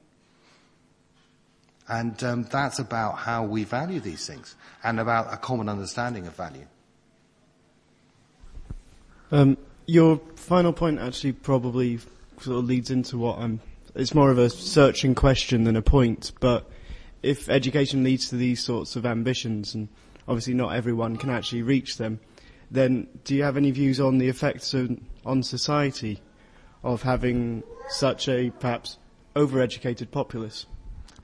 [1.88, 6.36] And um, that's about how we value these things and about a common understanding of
[6.36, 6.68] value.
[9.32, 9.58] Um,
[9.92, 12.00] your final point actually probably
[12.40, 13.60] sort of leads into what I'm.
[13.94, 16.70] It's more of a searching question than a point, but
[17.22, 19.90] if education leads to these sorts of ambitions, and
[20.30, 22.22] obviously not everyone can actually reach them,
[22.72, 26.22] then do you have any views on the effects on, on society
[26.84, 28.98] of having such a perhaps
[29.36, 30.68] overeducated populace?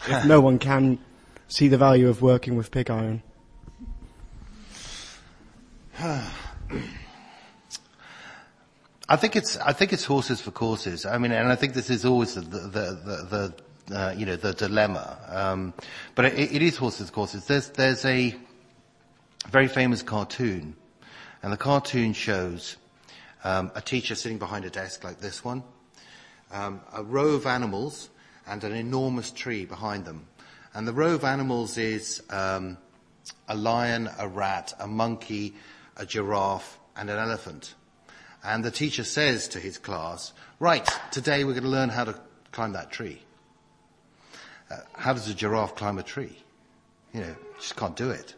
[0.10, 1.00] if no one can
[1.48, 3.24] see the value of working with pig iron?
[9.10, 11.06] I think it's I think it's horses for courses.
[11.06, 13.54] I mean, and I think this is always the the the,
[13.88, 15.18] the uh, you know the dilemma.
[15.30, 15.74] Um,
[16.14, 17.46] but it, it is horses for courses.
[17.46, 18.36] There's there's a
[19.50, 20.76] very famous cartoon,
[21.42, 22.76] and the cartoon shows
[23.46, 25.64] um, a teacher sitting behind a desk like this one,
[26.52, 28.10] um, a row of animals
[28.46, 30.28] and an enormous tree behind them.
[30.74, 32.78] And the row of animals is um,
[33.48, 35.56] a lion, a rat, a monkey,
[35.96, 37.74] a giraffe, and an elephant.
[38.48, 42.18] And the teacher says to his class, right, today we're going to learn how to
[42.54, 43.22] climb that tree.
[44.72, 46.38] Uh, how does a giraffe climb a tree?
[47.14, 48.36] You know, just can't do it.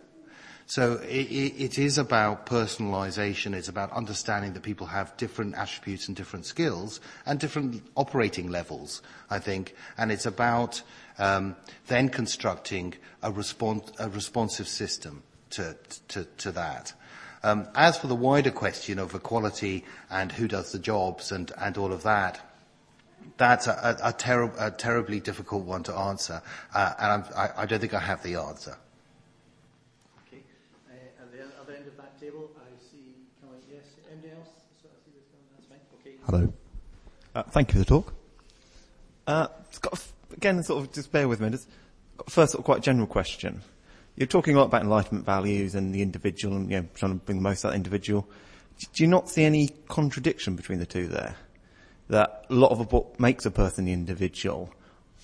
[0.66, 3.54] So it, it, it is about personalization.
[3.54, 9.04] It's about understanding that people have different attributes and different skills and different operating levels,
[9.30, 9.76] I think.
[9.96, 10.82] And it's about
[11.20, 16.94] um, then constructing a, respons- a responsive system to, to, to that.
[17.44, 21.78] Um, as for the wider question of equality and who does the jobs and, and
[21.78, 22.42] all of that,
[23.38, 26.42] that's a, a, a, ter- a terribly difficult one to answer,
[26.74, 28.76] uh, and I'm, I, I don't think I have the answer.
[31.22, 33.16] At the other end of that table, I see.
[33.40, 34.50] Can I, yes, anybody else?
[34.82, 35.42] So I see this one.
[35.56, 35.80] That's fine.
[36.02, 36.18] Okay.
[36.26, 36.54] Hello.
[37.36, 38.14] Uh, thank you for the talk.
[39.28, 41.50] Uh, it's got a f- again, sort of, just bear with me.
[41.50, 41.68] Just
[42.18, 43.62] got a first, sort of quite general question.
[44.20, 47.26] You're talking a lot about enlightenment values and the individual, and you know, trying to
[47.26, 48.28] bring the most out of the individual.
[48.94, 51.38] Do you not see any contradiction between the two there?
[52.10, 54.74] That a lot of what makes a person the individual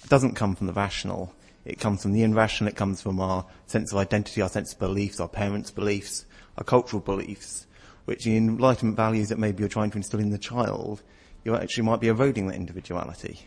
[0.08, 1.34] doesn't come from the rational.
[1.66, 2.70] It comes from the irrational.
[2.70, 6.26] It comes from our sense of identity, our sense of beliefs, our parents' beliefs,
[6.58, 7.68] our cultural beliefs,
[8.06, 11.02] which in enlightenment values that maybe you're trying to instill in the child,
[11.44, 13.42] you actually might be eroding that individuality.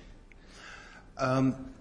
[1.16, 1.72] Um,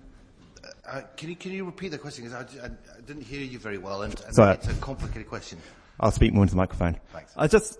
[0.88, 2.24] uh, can, you, can you repeat the question?
[2.24, 4.56] Because I, I, I, didn't hear you very well, and, and Sorry.
[4.56, 5.60] it's a complicated question.
[6.00, 7.00] I'll speak more into the microphone.
[7.12, 7.34] Thanks.
[7.36, 7.80] I just,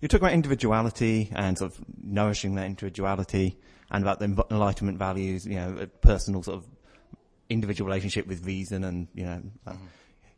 [0.00, 3.58] you talk about individuality and sort of nourishing that individuality
[3.90, 6.66] and about the enlightenment values, you know, a personal sort of
[7.48, 9.84] individual relationship with reason and, you know, mm-hmm.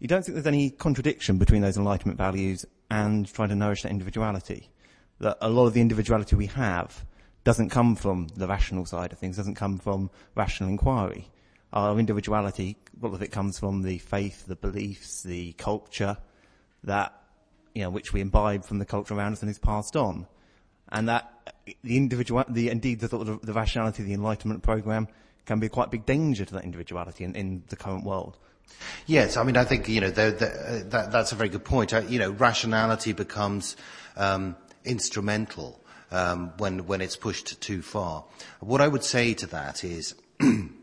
[0.01, 3.91] you don't think there's any contradiction between those enlightenment values and trying to nourish that
[3.91, 4.69] individuality?
[5.21, 7.07] That a lot of the individuality we have
[7.45, 11.31] doesn't come from the rational side of things, doesn't come from rational inquiry.
[11.73, 16.17] Our individuality, a lot of it comes from the faith, the beliefs, the culture
[16.85, 17.13] that,
[17.75, 20.27] you know, which we imbibe from the culture around us and is passed on.
[20.91, 21.53] And that
[21.83, 25.09] the individual, the, indeed the, the, the rationality of the enlightenment program
[25.45, 28.37] can be quite a big danger to that individuality in, in the current world.
[29.07, 31.93] Yes, I mean, I think, you know, that, that's a very good point.
[31.93, 33.77] Uh, you know, rationality becomes
[34.17, 38.25] um, instrumental um, when, when it's pushed too far.
[38.61, 40.15] What I would say to that is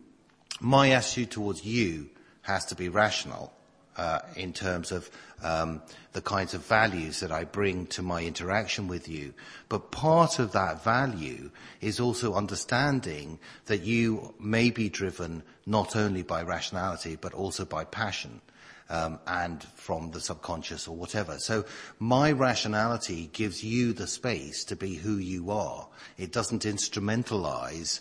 [0.63, 2.09] my attitude towards you
[2.41, 3.53] has to be rational
[3.97, 5.09] uh, in terms of
[5.43, 5.81] um,
[6.13, 9.33] the kinds of values that I bring to my interaction with you.
[9.67, 16.23] But part of that value is also understanding that you may be driven not only
[16.23, 18.41] by rationality but also by passion
[18.89, 21.39] um, and from the subconscious or whatever.
[21.39, 21.65] So
[21.99, 25.87] my rationality gives you the space to be who you are.
[26.17, 27.99] It doesn't instrumentalize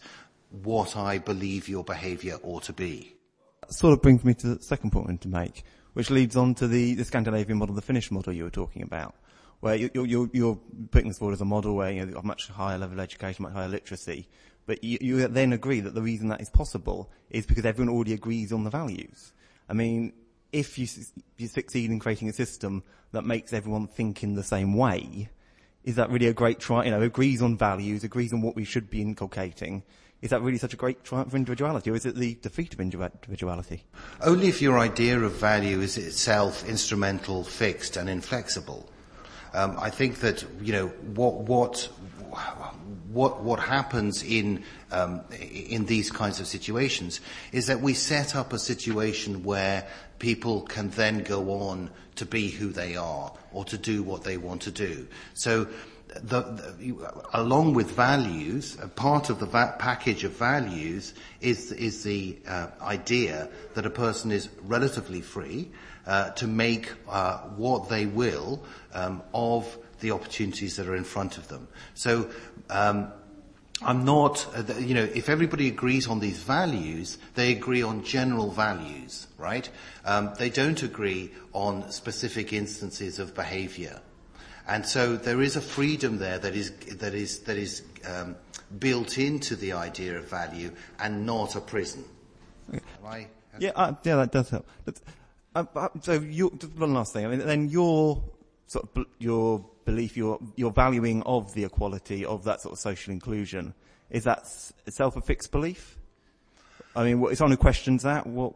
[0.52, 3.16] what I believe your behavior ought to be.
[3.62, 6.36] That sort of brings me to the second point I want to make, which leads
[6.36, 9.14] on to the, the Scandinavian model, the Finnish model you were talking about,
[9.60, 10.58] where you, you're, you're
[10.90, 13.44] putting this forward as a model where you know, a much higher level of education,
[13.44, 14.28] much higher literacy,
[14.66, 18.12] but you, you then agree that the reason that is possible is because everyone already
[18.12, 19.32] agrees on the values.
[19.68, 20.12] I mean,
[20.52, 20.86] if you,
[21.38, 25.30] you succeed in creating a system that makes everyone think in the same way,
[25.84, 28.64] is that really a great try, you know, agrees on values, agrees on what we
[28.64, 29.82] should be inculcating,
[30.20, 32.80] is that really such a great triumph for individuality, or is it the defeat of
[32.80, 33.82] individuality?
[34.20, 38.88] Only if your idea of value is itself instrumental, fixed, and inflexible.
[39.54, 41.88] Um, I think that you know what what
[43.12, 47.20] what what happens in um, in these kinds of situations
[47.52, 49.86] is that we set up a situation where
[50.18, 54.36] people can then go on to be who they are or to do what they
[54.36, 55.06] want to do.
[55.34, 55.68] So.
[56.14, 56.42] The,
[56.78, 56.94] the,
[57.32, 62.66] along with values, a part of the va- package of values is, is the uh,
[62.82, 65.70] idea that a person is relatively free
[66.06, 68.62] uh, to make uh, what they will
[68.92, 71.68] um, of the opportunities that are in front of them.
[71.94, 72.28] So
[72.70, 73.12] um,
[73.80, 78.50] I'm not, uh, you know, if everybody agrees on these values, they agree on general
[78.50, 79.68] values, right?
[80.04, 84.00] Um, they don't agree on specific instances of behavior.
[84.68, 88.36] And so there is a freedom there that is, that is, that is um,
[88.78, 92.04] built into the idea of value and not a prison.
[93.04, 93.26] I,
[93.58, 94.66] yeah, uh, yeah, that does help.
[95.54, 97.24] Uh, uh so you, one last thing.
[97.24, 98.22] I mean, then your
[98.66, 103.12] sort of your belief, your, your valuing of the equality, of that sort of social
[103.12, 103.74] inclusion,
[104.10, 104.48] is that
[104.86, 105.98] itself a fixed belief?
[106.94, 108.54] I mean, if someone who questions that, what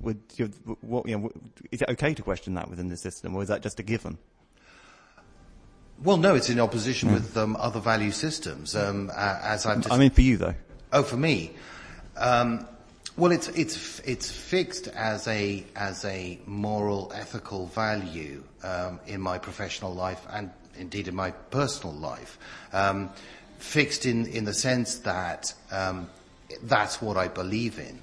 [0.00, 0.46] would you,
[0.80, 1.30] what, you know,
[1.70, 4.18] is it okay to question that within the system, or is that just a given?
[6.02, 7.14] Well, no, it's in opposition mm.
[7.14, 8.74] with um, other value systems.
[8.74, 10.54] Um, as I've just, I mean, for you though.
[10.92, 11.52] Oh, for me.
[12.16, 12.66] Um,
[13.16, 19.38] well, it's it's it's fixed as a as a moral, ethical value um, in my
[19.38, 22.38] professional life and indeed in my personal life.
[22.72, 23.10] Um,
[23.58, 26.08] fixed in in the sense that um,
[26.62, 28.02] that's what I believe in.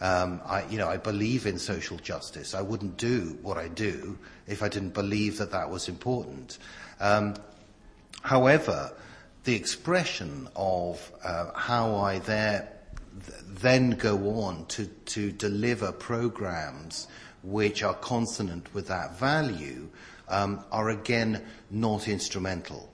[0.00, 2.54] Um, I, you know, I believe in social justice.
[2.54, 6.58] I wouldn't do what I do if I didn't believe that that was important.
[7.00, 7.34] Um,
[8.22, 8.92] however,
[9.44, 12.68] the expression of uh, how I there,
[13.14, 17.06] then go on to, to deliver programs
[17.42, 19.88] which are consonant with that value
[20.28, 22.90] um, are again not instrumental.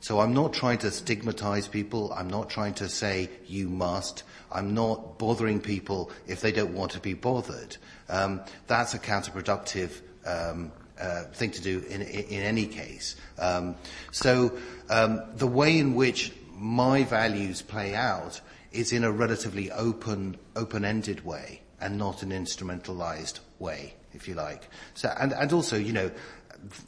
[0.00, 2.12] So I'm not trying to stigmatize people.
[2.14, 4.22] I'm not trying to say you must.
[4.50, 7.76] I'm not bothering people if they don't want to be bothered.
[8.08, 13.16] Um, that's a counterproductive um, uh, thing to do in, in, in any case.
[13.38, 13.76] Um,
[14.10, 18.40] so um, the way in which my values play out
[18.72, 24.68] is in a relatively open, open-ended way and not an instrumentalized way, if you like.
[24.94, 26.10] So, and, and also, you know,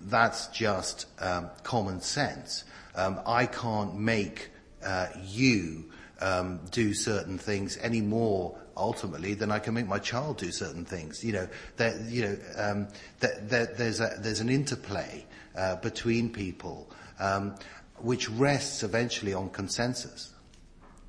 [0.04, 2.64] that's just um, common sense.
[2.94, 4.50] Um, I can't make
[4.84, 5.90] uh, you
[6.20, 10.84] um, do certain things any more ultimately than I can make my child do certain
[10.84, 11.24] things.
[11.24, 12.88] You know, that, you know, um,
[13.20, 15.24] that, that there's a, there's an interplay
[15.56, 17.54] uh, between people um,
[17.98, 20.31] which rests eventually on consensus.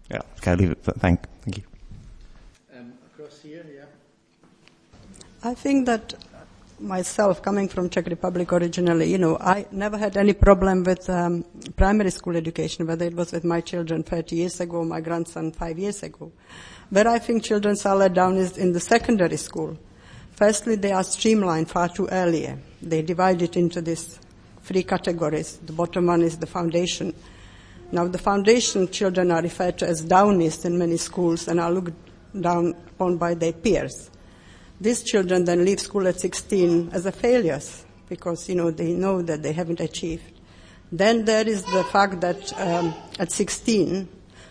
[0.10, 0.84] Yeah, can I leave it?
[0.84, 1.64] Thank, thank you.
[2.78, 3.86] Um, across here, yeah.
[5.44, 6.14] I think that
[6.80, 11.46] myself, coming from Czech Republic originally, you know, I never had any problem with um,
[11.76, 15.80] primary school education, whether it was with my children 30 years ago, my grandson five
[15.80, 16.32] years ago.
[16.90, 19.78] Where I think children are let down is in the secondary school.
[20.32, 22.54] Firstly, they are streamlined far too early.
[22.82, 24.20] They divide it into these
[24.64, 25.58] three categories.
[25.58, 27.14] The bottom one is the foundation.
[27.92, 31.94] Now, the foundation children are referred to as downies in many schools and are looked
[32.40, 34.10] down upon by their peers.
[34.82, 39.22] These children then leave school at 16 as a failures because, you know, they know
[39.22, 40.40] that they haven't achieved.
[40.92, 44.08] Then there is the fact that um, at 16,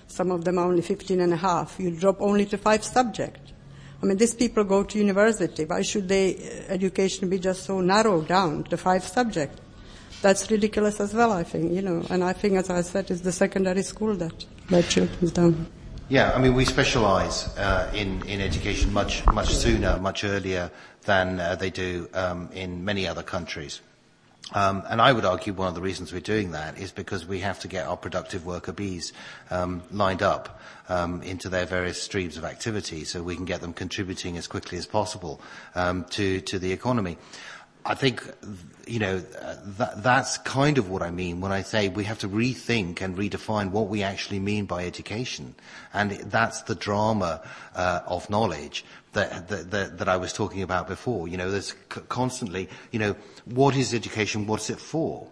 [0.09, 3.53] some of them are only 15 and a half, you drop only to five subjects.
[4.03, 5.65] I mean, these people go to university.
[5.65, 6.35] Why should their
[6.69, 9.61] education be just so narrowed down to five subjects?
[10.23, 12.07] That's ridiculous as well, I think, you know.
[12.09, 15.67] And I think, as I said, it's the secondary school that let children down.
[16.09, 20.71] Yeah, I mean, we specialise uh, in in education much much sooner, much earlier
[21.05, 23.81] than uh, they do um, in many other countries.
[24.55, 27.41] Um, and I would argue one of the reasons we're doing that is because we
[27.41, 29.13] have to get our productive worker bees
[29.51, 33.73] um, lined up um, into their various streams of activity so we can get them
[33.73, 35.41] contributing as quickly as possible
[35.75, 37.17] um, to, to the economy.
[37.85, 38.23] I think,
[38.87, 42.29] you know, that, that's kind of what I mean when I say we have to
[42.29, 45.55] rethink and redefine what we actually mean by education.
[45.93, 47.43] And that's the drama
[47.75, 51.27] uh, of knowledge that, that, that, I was talking about before.
[51.27, 51.75] You know, there's
[52.09, 53.17] constantly, you know,
[53.47, 54.47] what is education?
[54.47, 55.27] What's it for?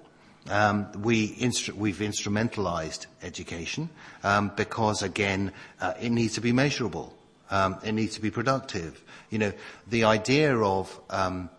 [0.48, 3.90] Um, we instru- we've instrumentalized education
[4.24, 7.14] um, because, again, uh, it needs to be measurable.
[7.50, 9.02] Um, it needs to be productive.
[9.30, 9.52] You know,
[9.88, 11.50] the idea of um,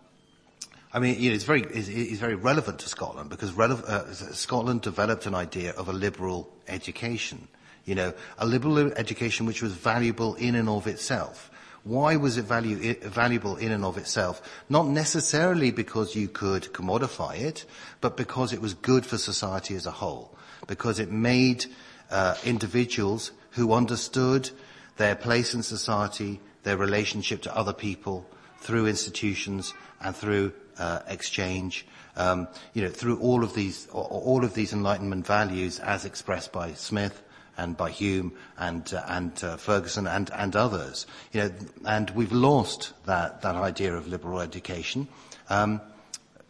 [0.94, 4.12] I mean, you know, it's very, it's, it's very relevant to Scotland because rele- uh,
[4.12, 7.48] Scotland developed an idea of a liberal education.
[7.84, 11.50] You know, a liberal education which was valuable in and of itself.
[11.84, 14.62] Why was it value, valuable in and of itself?
[14.68, 17.64] Not necessarily because you could commodify it,
[18.00, 20.36] but because it was good for society as a whole.
[20.68, 21.66] Because it made
[22.10, 24.50] uh, individuals who understood
[24.96, 28.26] their place in society, their relationship to other people,
[28.62, 31.84] through institutions and through uh, exchange,
[32.16, 36.72] um, you know, through all of these, all of these Enlightenment values as expressed by
[36.74, 37.22] Smith
[37.58, 41.50] and by Hume and uh, and uh, Ferguson and and others, you know,
[41.84, 45.08] and we've lost that that idea of liberal education,
[45.50, 45.80] um,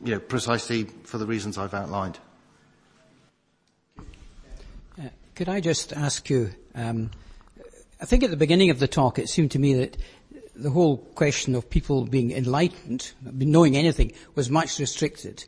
[0.02, 2.18] you know, precisely for the reasons I've outlined.
[4.98, 6.50] Uh, could I just ask you?
[6.74, 7.10] Um,
[8.00, 9.96] I think at the beginning of the talk, it seemed to me that
[10.54, 15.44] the whole question of people being enlightened, knowing anything, was much restricted.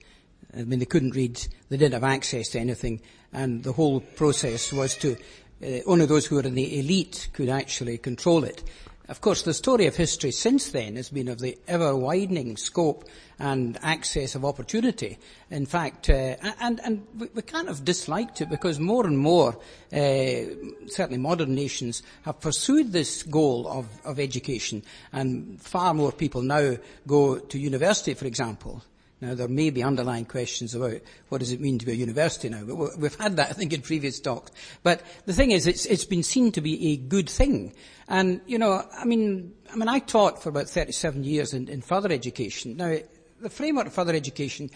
[0.56, 1.36] I mean, they couldn't read,
[1.68, 3.00] they didn't have access to anything,
[3.32, 5.16] and the whole process was to,
[5.62, 8.62] uh, only those who were in the elite could actually control it.
[9.06, 13.04] Of course, the story of history since then has been of the ever widening scope
[13.38, 15.18] and access of opportunity.
[15.50, 19.58] In fact, uh, and, and we, kind of disliked it because more and more,
[19.92, 26.40] uh, certainly modern nations, have pursued this goal of, of education, and far more people
[26.40, 28.82] now go to university, for example,
[29.24, 32.50] now, there may be underlying questions about what does it mean to be a university
[32.50, 32.62] now,
[32.98, 34.52] we've had that, I think, in previous talks.
[34.82, 37.72] But the thing is, it's, it's been seen to be a good thing.
[38.06, 41.80] And, you know, I mean, I mean, I taught for about 37 years in, in
[41.80, 42.76] further education.
[42.76, 42.98] Now,
[43.40, 44.70] the framework of further education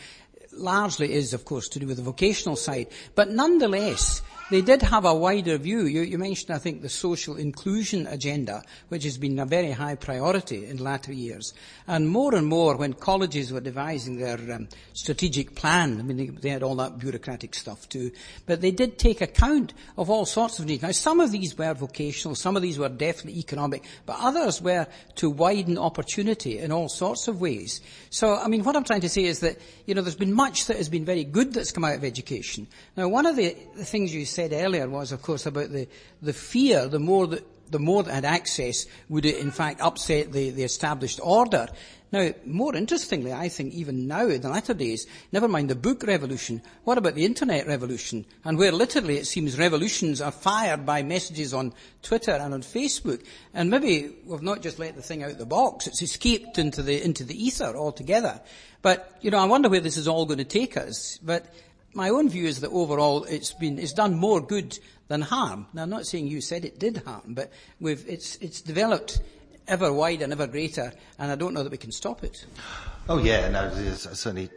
[0.53, 2.87] largely is, of course, to do with the vocational side.
[3.15, 5.83] But nonetheless, they did have a wider view.
[5.83, 9.95] You, you mentioned, I think, the social inclusion agenda, which has been a very high
[9.95, 11.53] priority in latter years.
[11.87, 16.27] And more and more, when colleges were devising their um, strategic plan, I mean, they,
[16.27, 18.11] they had all that bureaucratic stuff too,
[18.47, 20.83] but they did take account of all sorts of needs.
[20.83, 24.87] Now, some of these were vocational, some of these were definitely economic, but others were
[25.17, 27.83] to widen opportunity in all sorts of ways.
[28.11, 30.67] So, I mean, what I'm trying to say is that, you know, there's been much
[30.67, 32.67] that has been very good that's come out of education.
[32.97, 35.89] Now, one of the, the things you said earlier was, of course, about the,
[36.23, 40.33] the fear, the more that the more that had access, would it in fact upset
[40.33, 41.67] the, the established order?
[42.11, 46.05] Now, more interestingly, I think even now in the latter days, never mind the book
[46.05, 48.25] revolution, what about the internet revolution?
[48.45, 53.23] And where literally it seems revolutions are fired by messages on Twitter and on Facebook.
[53.53, 57.05] And maybe we've not just let the thing out the box, it's escaped into the,
[57.05, 58.41] into the ether altogether.
[58.81, 61.19] But, you know, I wonder where this is all going to take us.
[61.23, 61.45] But
[61.95, 64.79] my own view is that overall it's been, it's done more good
[65.09, 65.67] than harm.
[65.73, 69.21] Now I'm not saying you said it did harm, but it's, it's developed
[69.67, 72.47] ever wider and ever greater, and I don't know that we can stop it.
[73.09, 74.51] Oh yeah, no, certainly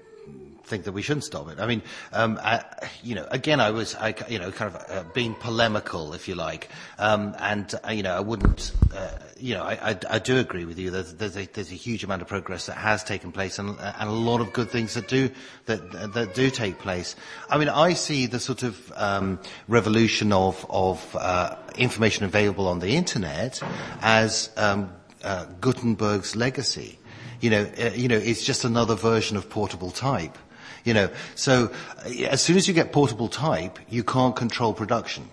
[0.72, 1.59] think that we shouldn't stop it.
[1.59, 1.82] I mean,
[2.13, 2.63] um, I,
[3.03, 6.36] you know, again, I was, I, you know, kind of uh, being polemical, if you
[6.36, 10.38] like, um, and uh, you know, I wouldn't, uh, you know, I, I, I, do
[10.38, 10.89] agree with you.
[10.89, 14.09] There's, there's, a, there's a huge amount of progress that has taken place, and, and
[14.09, 15.30] a lot of good things that do
[15.65, 17.17] that that do take place.
[17.49, 22.80] I mean, I see the sort of um, revolution of of uh, information available on
[22.80, 23.61] the internet
[24.01, 24.93] as um,
[25.24, 26.97] uh, Gutenberg's legacy.
[27.42, 30.38] You know, uh, you know, it's just another version of portable type.
[30.86, 31.72] You know, so
[32.06, 35.30] uh, as soon as you get portable type, you can't control production.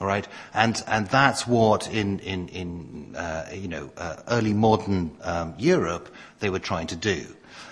[0.00, 5.10] All right, and and that's what in in in uh, you know uh, early modern
[5.22, 6.08] um, Europe
[6.38, 7.26] they were trying to do.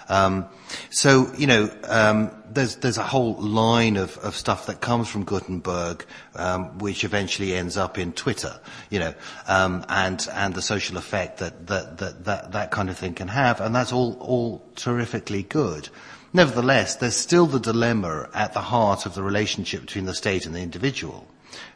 [0.08, 0.46] Um,
[0.90, 5.24] so you know, um, there's there's a whole line of, of stuff that comes from
[5.24, 6.04] Gutenberg,
[6.34, 8.58] um, which eventually ends up in Twitter.
[8.90, 9.14] You know,
[9.46, 13.28] um, and and the social effect that that, that that that kind of thing can
[13.28, 15.88] have, and that's all all terrifically good.
[16.32, 20.54] Nevertheless, there's still the dilemma at the heart of the relationship between the state and
[20.54, 21.26] the individual,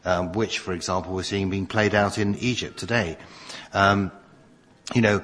[0.05, 3.17] um, which, for example, we're seeing being played out in Egypt today.
[3.73, 4.11] Um,
[4.93, 5.23] you know,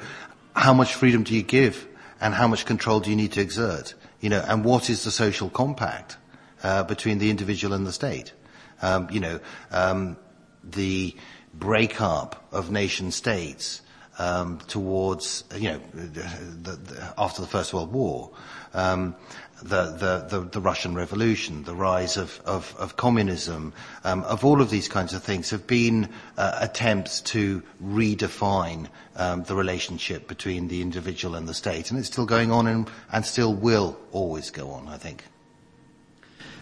[0.55, 1.88] how much freedom do you give,
[2.22, 3.93] and how much control do you need to exert?
[4.20, 6.17] You know, and what is the social compact
[6.63, 8.34] uh, between the individual and the state?
[8.82, 9.39] Um, you know,
[9.72, 10.17] um,
[10.63, 11.15] the
[11.53, 13.82] breakup of nation states
[14.20, 18.32] um, towards, you know, the, the, after the First World War
[18.74, 19.15] um,
[19.61, 24.70] the, the, the, Russian Revolution, the rise of, of, of communism, um, of all of
[24.70, 30.82] these kinds of things have been uh, attempts to redefine um, the relationship between the
[30.82, 31.91] individual and the state.
[31.91, 35.26] And it's still going on and, and still will always go on, I think.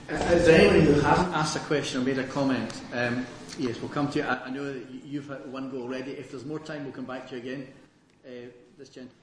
[0.09, 2.81] Uh, is anyone who hasn't asked a question or made a comment?
[2.93, 3.27] Um,
[3.59, 4.25] yes, we'll come to you.
[4.25, 6.11] I, I, know that you've had one go already.
[6.11, 7.67] If there's more time, we'll come back to you again.
[8.25, 8.31] Uh,
[8.77, 9.15] this gentleman.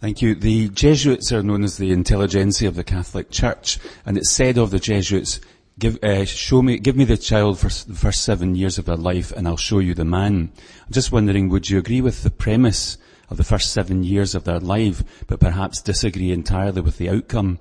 [0.00, 0.34] Thank you.
[0.34, 4.70] The Jesuits are known as the intelligentsia of the Catholic Church, and it's said of
[4.70, 5.40] the Jesuits,
[5.78, 8.96] give, uh, show me, give me the child for the first seven years of their
[8.96, 10.50] life and I'll show you the man.
[10.86, 12.98] I'm just wondering, would you agree with the premise
[13.30, 17.58] of the first seven years of their life, but perhaps disagree entirely with the outcome?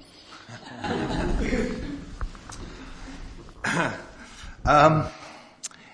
[4.65, 5.07] um,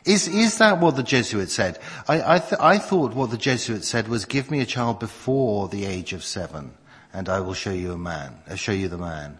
[0.07, 1.79] is, is that what the Jesuit said?
[2.07, 5.67] I, I, th- I thought what the Jesuit said was give me a child before
[5.67, 6.71] the age of seven
[7.13, 9.39] and I will show you a man, I'll uh, show you the man.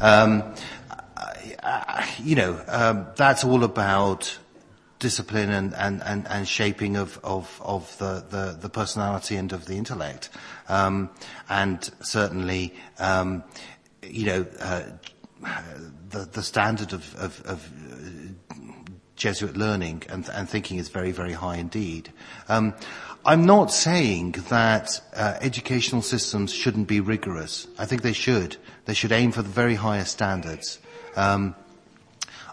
[0.00, 0.54] Um,
[2.18, 4.38] you know, um, that's all about
[4.98, 9.66] discipline and, and, and, and shaping of, of, of the, the, the, personality and of
[9.66, 10.30] the intellect.
[10.68, 11.10] Um,
[11.48, 13.44] and certainly, um,
[14.02, 14.84] you know, uh,
[16.08, 17.70] the, the standard of, of, of
[19.16, 22.12] Jesuit learning and, and thinking is very, very high indeed.
[22.48, 22.74] Um,
[23.24, 27.66] I'm not saying that uh, educational systems shouldn't be rigorous.
[27.78, 28.56] I think they should.
[28.84, 30.78] They should aim for the very highest standards.
[31.16, 31.56] Um,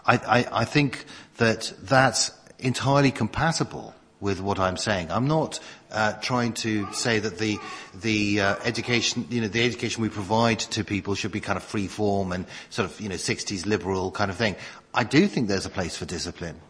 [0.06, 1.04] I, I, I think
[1.36, 5.10] that that's entirely compatible with what I'm saying.
[5.10, 5.60] I'm not
[5.94, 7.58] uh, trying to say that the
[7.94, 11.62] the uh, education, you know, the education we provide to people should be kind of
[11.62, 14.56] free form and sort of, you know, 60s liberal kind of thing.
[14.92, 16.60] I do think there's a place for discipline.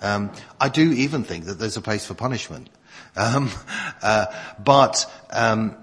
[0.00, 2.68] Um, I do even think that there's a place for punishment.
[3.16, 3.50] Um,
[4.02, 4.26] uh,
[4.58, 5.76] but um,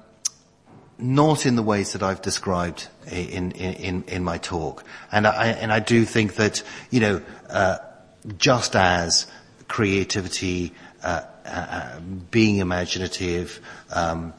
[0.97, 4.83] not in the ways that I've described in, in, in my talk.
[5.11, 7.77] And I, and I do think that, you know, uh,
[8.37, 9.25] just as
[9.69, 11.99] creativity, uh, uh
[12.31, 13.59] being imaginative,
[13.91, 14.33] um,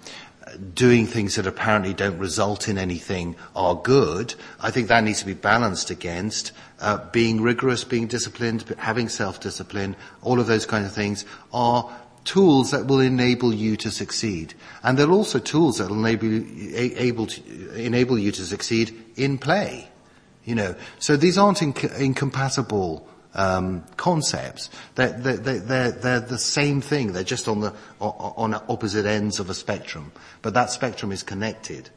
[0.75, 4.35] doing things that apparently don't result in anything are good.
[4.61, 9.97] I think that needs to be balanced against uh, being rigorous, being disciplined, having self-discipline.
[10.23, 11.91] All of those kind of things are
[12.25, 14.55] tools that will enable you to succeed.
[14.83, 19.39] And they're also tools that will enable you, able to, enable you to succeed in
[19.39, 19.89] play.
[20.45, 24.71] You know, so these aren't inc- incompatible um, concepts.
[24.95, 27.13] They're, they're, they're, they're, the same thing.
[27.13, 30.13] They're just on the on opposite ends of a spectrum,
[30.43, 31.91] but that spectrum is connected.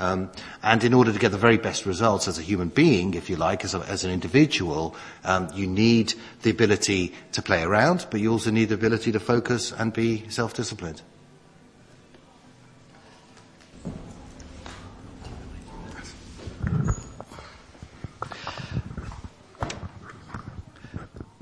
[0.00, 0.30] Um,
[0.62, 3.36] and in order to get the very best results as a human being, if you
[3.36, 8.20] like, as, a, as an individual, um, you need the ability to play around, but
[8.20, 11.02] you also need the ability to focus and be self-disciplined.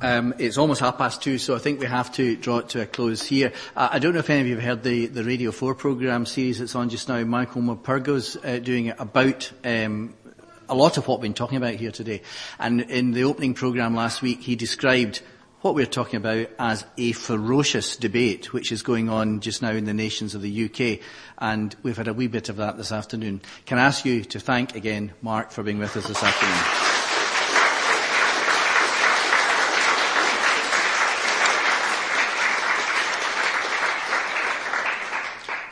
[0.02, 2.82] Um, it's almost half past two, so I think we have to draw it to
[2.82, 3.52] a close here.
[3.74, 6.26] Uh, I don't know if any of you have heard the, the Radio 4 programme
[6.26, 7.24] series that's on just now.
[7.24, 10.14] Michael Morpurgo's uh, doing it about um,
[10.68, 12.20] a lot of what we've been talking about here today.
[12.58, 15.22] And in the opening programme last week, he described
[15.62, 19.86] what we're talking about as a ferocious debate, which is going on just now in
[19.86, 21.00] the nations of the UK.
[21.38, 23.40] And we've had a wee bit of that this afternoon.
[23.64, 26.85] Can I ask you to thank again Mark for being with us this afternoon?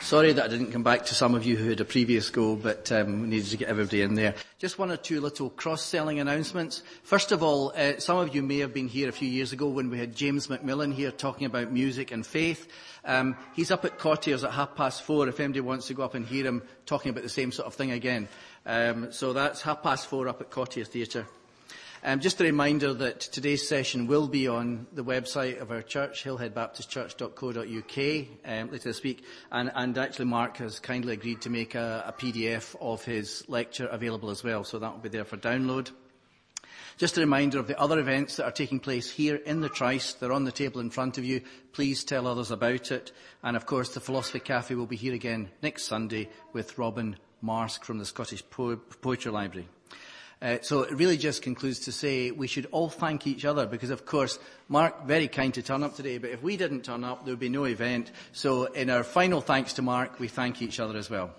[0.05, 2.55] Sorry that I didn't come back to some of you who had a previous go,
[2.55, 4.35] but um, we needed to get everybody in there.
[4.59, 6.83] Just one or two little cross-selling announcements.
[7.01, 9.67] First of all, uh, some of you may have been here a few years ago
[9.67, 12.67] when we had James Macmillan here talking about music and faith.
[13.03, 16.13] Um, he's up at Cottiers at half past four if anybody wants to go up
[16.13, 18.27] and hear him talking about the same sort of thing again.
[18.67, 21.25] Um, so that's half past four up at Cottiers Theatre.
[22.07, 26.23] Um, just a reminder that today's session will be on the website of our church,
[26.23, 29.23] hillheadbaptistchurch.co.uk, um, later this week.
[29.51, 33.87] And, and, actually, Mark has kindly agreed to make a, a PDF of his lecture
[33.87, 35.89] available as well, so that will be there for download.
[36.97, 40.13] Just a reminder of the other events that are taking place here in the Trice.
[40.13, 41.41] They're on the table in front of you.
[41.73, 43.11] Please tell others about it.
[43.41, 47.83] And of course, the Philosophy Cafe will be here again next Sunday with Robyn Marsack
[47.83, 49.67] from the Scottish po- Poetry Library.
[50.41, 53.89] Uh, so it really just concludes to say we should all thank each other because,
[53.89, 57.25] of course, Mark, very kind to turn up today, but if we didn't turn up,
[57.25, 58.11] there would be no event.
[58.33, 61.31] So in our final thanks to Mark, we thank each other as well.